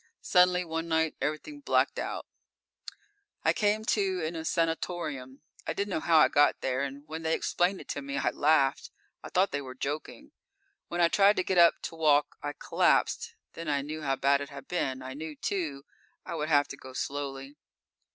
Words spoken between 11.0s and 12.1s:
I tried to get up, to